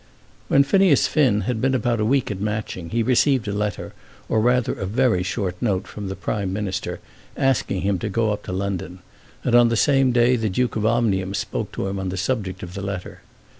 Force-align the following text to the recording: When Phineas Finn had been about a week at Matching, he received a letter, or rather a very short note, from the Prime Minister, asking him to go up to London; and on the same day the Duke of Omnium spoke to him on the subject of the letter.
When 0.47 0.63
Phineas 0.63 1.05
Finn 1.05 1.41
had 1.41 1.61
been 1.61 1.75
about 1.75 1.99
a 1.99 2.05
week 2.05 2.31
at 2.31 2.39
Matching, 2.39 2.89
he 2.89 3.03
received 3.03 3.47
a 3.47 3.51
letter, 3.53 3.93
or 4.27 4.41
rather 4.41 4.73
a 4.73 4.87
very 4.87 5.21
short 5.21 5.55
note, 5.61 5.85
from 5.85 6.07
the 6.09 6.15
Prime 6.15 6.51
Minister, 6.51 6.99
asking 7.37 7.81
him 7.81 7.99
to 7.99 8.09
go 8.09 8.31
up 8.33 8.41
to 8.45 8.51
London; 8.51 9.01
and 9.43 9.53
on 9.53 9.69
the 9.69 9.75
same 9.77 10.11
day 10.11 10.35
the 10.37 10.49
Duke 10.49 10.75
of 10.75 10.87
Omnium 10.87 11.35
spoke 11.35 11.71
to 11.73 11.85
him 11.87 11.99
on 11.99 12.09
the 12.09 12.17
subject 12.17 12.63
of 12.63 12.73
the 12.73 12.81
letter. 12.81 13.21